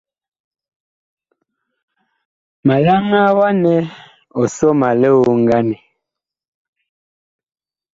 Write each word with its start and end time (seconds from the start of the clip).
Ma 2.65 2.75
yaŋaa 2.85 3.29
wa 3.37 3.47
nɛ 3.61 3.73
ɔ 4.39 4.43
sɔ 4.55 4.67
ma 4.79 4.89
lioŋganɛ. 5.01 5.75